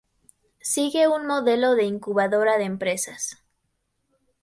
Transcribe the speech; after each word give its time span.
Sigue 0.61 1.07
un 1.07 1.27
modelo 1.27 1.75
de 1.75 1.83
incubadora 1.83 2.57
de 2.57 2.63
empresas. 2.63 3.43